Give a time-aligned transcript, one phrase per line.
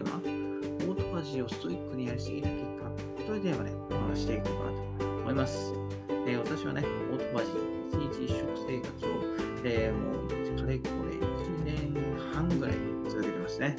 [0.00, 5.72] オートバジーをストイックにやりすぎた結果、というテーマでお話していこうかなと思います。
[6.26, 9.08] えー、私はね、オートファジー、1日1食生活を、
[9.64, 10.30] えー、もう、
[10.60, 11.94] かれこれ1年
[12.32, 12.76] 半ぐらい
[13.08, 13.76] 続けてますね。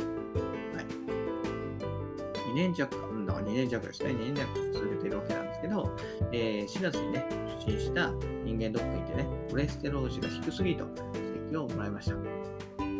[0.76, 0.86] はい。
[2.52, 4.12] 2年弱、うん、だから2年弱ですね。
[4.12, 5.98] 2年弱続けているわけなんですけど、
[6.32, 7.26] えー、4月にね、
[7.62, 8.12] 受診した
[8.44, 12.51] 人間ドックにてね、コレステロール値が低すぎと指摘をもらいました。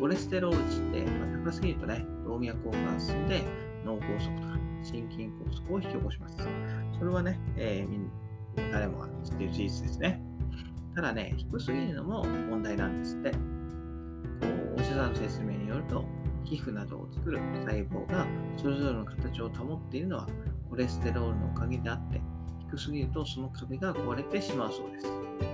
[0.02, 0.58] コレステロール
[0.92, 3.44] 値って、ま、高すぎるとね、動脈硬化が進んで
[3.86, 6.38] 脳梗塞とか心筋梗塞を引き起こします。
[6.98, 10.20] それはね、えー、誰もが知っている事実ですね。
[10.96, 13.30] ただね、低すぎるのも問題なんですって。
[13.30, 13.38] こ
[14.76, 16.04] うお医者さんの説明によると、
[16.46, 18.26] 皮膚などを作る細胞が
[18.58, 20.28] それぞれの形を保っているのは
[20.68, 22.20] コレステロールのおかげであって、
[22.72, 25.51] 低すぎるとその壁が壊れてしまうそうです。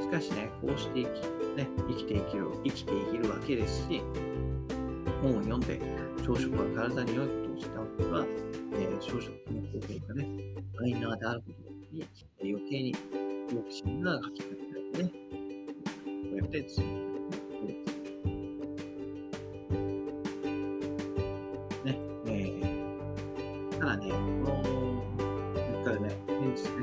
[0.00, 4.00] しかしね、こうして生き,、ね、生きていける生きていけるわけですし、
[5.22, 5.80] 本を読んで
[6.24, 8.26] 朝食は体に良いことをした方が、
[8.74, 10.28] えー、朝食の効果がね、
[10.74, 12.00] マイナーであることに、
[12.40, 17.72] えー、余計に好奇心が書き換えられてね、こうやって続けて
[21.84, 25.04] ね、えー、ただね、この、
[25.54, 26.81] 言ったらね、先日ね、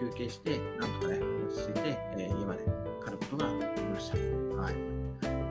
[0.00, 2.64] 休憩して、なんとかね、落ち着いて、えー、家まで
[3.04, 4.16] 帰ることができました。
[4.56, 4.74] はい。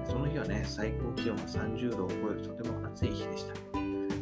[0.09, 3.53] その日はね、最高気温が30度を超えるとても暑い日でした。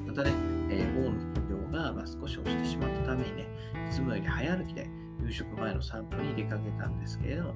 [0.06, 0.32] またね、
[0.70, 3.48] えー、午後の副業が、ま、少し落ちてしまったためにね、
[3.90, 4.90] いつもより早歩きで
[5.24, 7.54] 夕食前の散歩に出かけたんですけれども、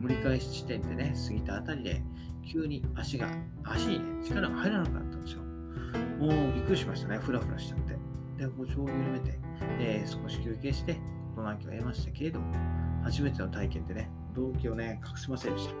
[0.00, 2.02] 盛り返し地点でね、過ぎたあたりで、
[2.46, 3.28] 急に足が、
[3.64, 5.42] 足にね、力が入らなくなったんですよ。
[6.20, 7.96] もうびっくりしましたね、ふらふらしちゃって。
[8.38, 9.40] で、歩調を緩めて、
[9.80, 11.00] えー、少し休憩して、
[11.46, 12.52] 大人気を得ましたけれども、
[13.04, 15.74] 初めての体験でね、動機をね、隠せませんでした。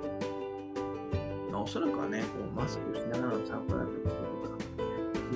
[1.50, 4.64] まあ、おそらくはね、こうマスクをしながらの散歩だったこととか、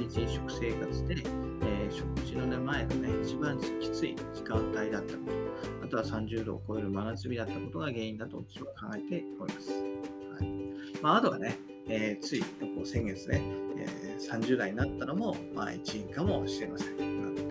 [0.00, 1.16] 一日食生活で、
[1.62, 9.72] えー、食事の、ね、前のね、一番きつい時間帯だったこと、あとは30度を超える真夏日だったことが原因だと私は考えております。
[9.72, 13.42] はいまあ、あとはね、えー、ついこう先月ね、
[13.78, 16.98] えー、30代になったのも、まあ、一因かもしれません。
[16.98, 17.42] なので、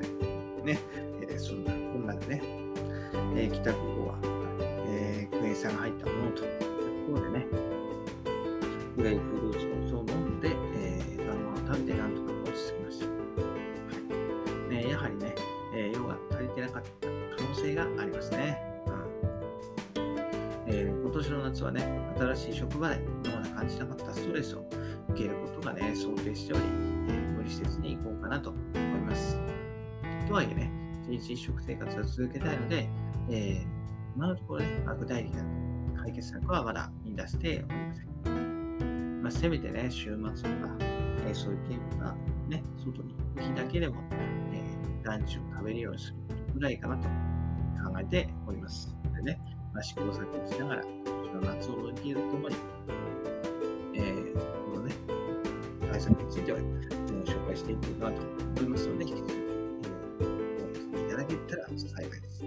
[0.74, 0.80] ね、
[1.22, 2.69] えー、そんな、こんなでね、
[3.36, 4.16] えー、帰宅後は、
[4.88, 7.47] えー、クエン酸が入ったものと、いうところでね、
[8.97, 13.06] グレイフルーツをそう飲んで、えー、晩ご飯を食べてなんとか落ち着きました。
[13.06, 13.12] は
[14.68, 15.36] いね、やはりね、
[15.74, 18.70] えー、用が足りてなかった可能性がありますね。
[20.72, 24.64] えー、今年の夏はね、新しい職場で今まで感じなかったストレスを
[25.09, 26.62] 受けることがね、想定しており、
[27.08, 29.40] えー、無理せずに行こうかなと思います。
[30.28, 32.88] とはいえね、一日一食生活を続けたいので、
[33.30, 34.68] えー、今のところね、
[35.00, 35.44] 具体的な
[36.02, 39.22] 解決策はまだ見出しておりません。
[39.22, 42.16] まあ、せめてね、週末とか、えー、そういう件が
[42.47, 43.96] ね、外に行く日だけでも、
[44.52, 48.96] えー、ランチを食べるようにすることぐらいかなと考えております。
[49.16, 49.40] でね、
[49.74, 52.56] まあ、試行錯誤しながら、今年の夏を乗り切るとともに、
[53.96, 54.34] えー、
[54.72, 54.94] このね、
[55.91, 56.59] 対策については、
[57.26, 58.22] 紹介していこうかなと
[58.62, 59.49] 思いますので、引き続き、
[61.50, 62.40] ったら幸いです。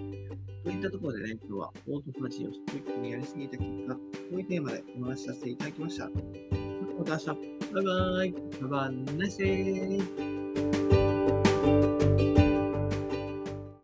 [0.65, 4.01] といったところでね、今日はオートファジーをストイックにやりすぎた結果、こ
[4.33, 6.09] ういうテーマでお話しさせていただきました。
[6.09, 8.33] また明日、バイバイ。
[8.63, 9.17] バイバイ。
[9.17, 10.42] ナイスー